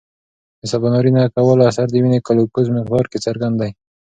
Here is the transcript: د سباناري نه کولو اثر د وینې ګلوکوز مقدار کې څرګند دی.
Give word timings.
د 0.59 0.61
سباناري 0.71 1.11
نه 1.17 1.21
کولو 1.35 1.61
اثر 1.69 1.85
د 1.91 1.95
وینې 2.03 2.19
ګلوکوز 2.27 2.67
مقدار 2.77 3.05
کې 3.11 3.23
څرګند 3.25 3.55
دی. 3.61 3.71